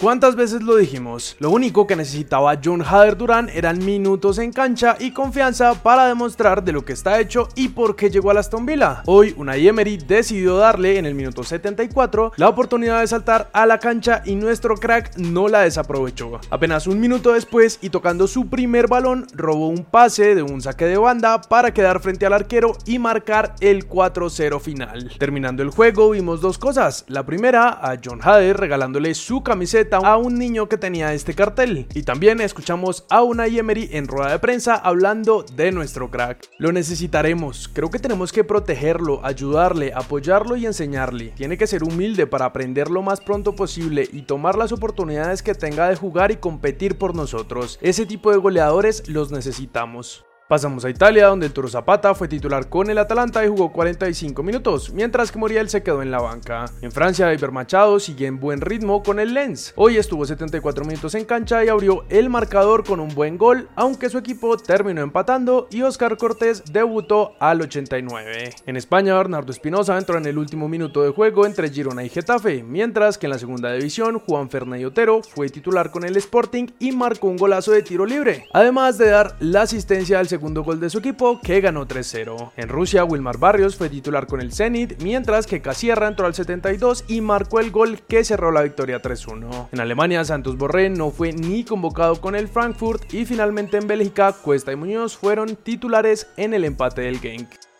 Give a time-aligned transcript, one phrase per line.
[0.00, 1.36] ¿Cuántas veces lo dijimos?
[1.38, 6.64] Lo único que necesitaba John Hader Durán eran minutos en cancha y confianza para demostrar
[6.64, 9.02] de lo que está hecho y por qué llegó a Aston Villa.
[9.06, 13.78] Hoy, Unai Emery decidió darle en el minuto 74 la oportunidad de saltar a la
[13.78, 16.40] cancha y nuestro crack no la desaprovechó.
[16.50, 20.86] Apenas un minuto después y tocando su primer balón, robó un pase de un saque
[20.86, 25.12] de banda para quedar frente al arquero y marcar el 4-0 final.
[25.18, 27.04] Terminando el juego, vimos dos cosas.
[27.06, 31.86] La primera, a John Hader regalándole su camiseta a un niño que tenía este cartel.
[31.94, 36.48] Y también escuchamos a una Emery en rueda de prensa hablando de nuestro crack.
[36.58, 41.32] Lo necesitaremos, creo que tenemos que protegerlo, ayudarle, apoyarlo y enseñarle.
[41.36, 45.54] Tiene que ser humilde para aprender lo más pronto posible y tomar las oportunidades que
[45.54, 47.78] tenga de jugar y competir por nosotros.
[47.82, 50.24] Ese tipo de goleadores los necesitamos.
[50.52, 54.42] Pasamos a Italia, donde el Toro Zapata fue titular con el Atalanta y jugó 45
[54.42, 56.66] minutos, mientras que Muriel se quedó en la banca.
[56.82, 59.72] En Francia, Iber Machado sigue en buen ritmo con el Lens.
[59.76, 64.10] Hoy estuvo 74 minutos en cancha y abrió el marcador con un buen gol, aunque
[64.10, 68.54] su equipo terminó empatando y Oscar Cortés debutó al 89.
[68.66, 72.62] En España, Bernardo Espinosa entró en el último minuto de juego entre Girona y Getafe,
[72.62, 76.92] mientras que en la segunda división, Juan Fernández Otero fue titular con el Sporting y
[76.92, 80.80] marcó un golazo de tiro libre, además de dar la asistencia al segundo segundo gol
[80.80, 82.50] de su equipo, que ganó 3-0.
[82.56, 87.04] En Rusia, Wilmar Barrios fue titular con el Zenit, mientras que Casierra entró al 72
[87.06, 89.68] y marcó el gol que cerró la victoria 3-1.
[89.70, 94.32] En Alemania, Santos Borré no fue ni convocado con el Frankfurt y finalmente en Bélgica,
[94.32, 97.71] Cuesta y Muñoz fueron titulares en el empate del Genk.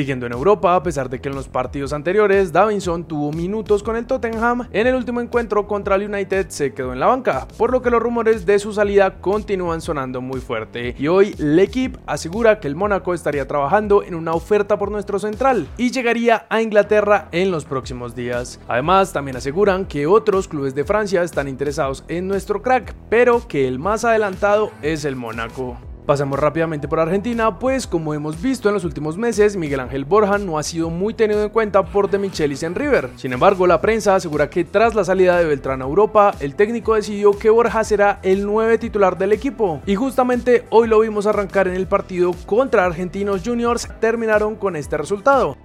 [0.00, 3.96] Siguiendo en Europa, a pesar de que en los partidos anteriores Davinson tuvo minutos con
[3.96, 7.70] el Tottenham, en el último encuentro contra el United se quedó en la banca, por
[7.70, 10.94] lo que los rumores de su salida continúan sonando muy fuerte.
[10.98, 15.68] Y hoy L'Equipe asegura que el Mónaco estaría trabajando en una oferta por nuestro central
[15.76, 18.58] y llegaría a Inglaterra en los próximos días.
[18.68, 23.68] Además, también aseguran que otros clubes de Francia están interesados en nuestro crack, pero que
[23.68, 25.76] el más adelantado es el Mónaco.
[26.10, 30.38] Pasamos rápidamente por Argentina, pues como hemos visto en los últimos meses, Miguel Ángel Borja
[30.38, 33.10] no ha sido muy tenido en cuenta por De Michelis en River.
[33.14, 36.96] Sin embargo, la prensa asegura que tras la salida de Beltrán a Europa, el técnico
[36.96, 39.82] decidió que Borja será el nueve titular del equipo.
[39.86, 44.96] Y justamente hoy lo vimos arrancar en el partido contra Argentinos Juniors, terminaron con este
[44.96, 45.58] resultado.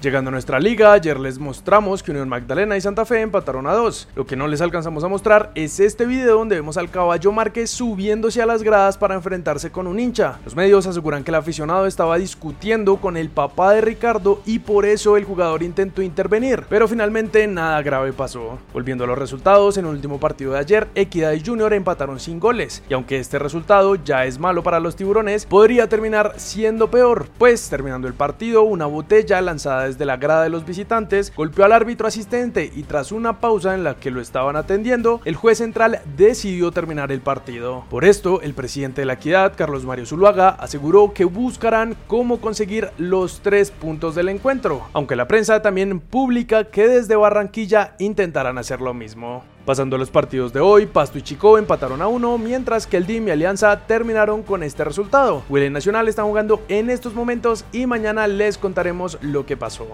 [0.00, 3.72] Llegando a nuestra liga, ayer les mostramos que Unión Magdalena y Santa Fe empataron a
[3.72, 4.06] dos.
[4.14, 7.68] Lo que no les alcanzamos a mostrar es este video donde vemos al caballo Márquez
[7.68, 10.38] subiéndose a las gradas para enfrentarse con un hincha.
[10.44, 14.86] Los medios aseguran que el aficionado estaba discutiendo con el papá de Ricardo y por
[14.86, 18.60] eso el jugador intentó intervenir, pero finalmente nada grave pasó.
[18.72, 22.38] Volviendo a los resultados, en el último partido de ayer, Equidad y Junior empataron sin
[22.38, 27.26] goles, y aunque este resultado ya es malo para los tiburones, podría terminar siendo peor,
[27.36, 31.72] pues terminando el partido, una botella lanzada desde la grada de los visitantes, golpeó al
[31.72, 36.00] árbitro asistente y tras una pausa en la que lo estaban atendiendo, el juez central
[36.16, 37.84] decidió terminar el partido.
[37.90, 42.90] Por esto, el presidente de la Equidad, Carlos Mario Zuluaga, aseguró que buscarán cómo conseguir
[42.98, 48.80] los tres puntos del encuentro, aunque la prensa también publica que desde Barranquilla intentarán hacer
[48.80, 49.42] lo mismo.
[49.64, 53.06] Pasando a los partidos de hoy, Pasto y Chico empataron a uno, mientras que el
[53.06, 55.42] DIM y Alianza terminaron con este resultado.
[55.50, 59.86] Willy Nacional están jugando en estos momentos y mañana les contaremos lo que pasó.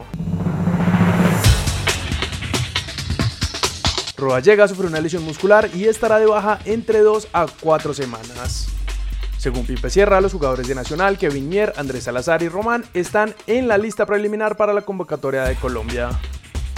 [4.42, 8.68] Llega sufrió una lesión muscular y estará de baja entre 2 a 4 semanas.
[9.36, 13.68] Según Pipe Sierra, los jugadores de Nacional, Kevin Mier, Andrés Salazar y Román están en
[13.68, 16.08] la lista preliminar para la convocatoria de Colombia.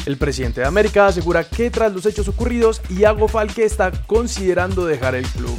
[0.06, 5.16] El presidente de América asegura que tras los hechos ocurridos, Iago Falque está considerando dejar
[5.16, 5.58] el club.